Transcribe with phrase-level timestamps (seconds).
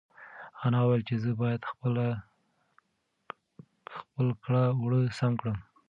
[0.63, 1.93] انا وویل چې زه باید خپل
[4.43, 5.57] کړه وړه سم کړم.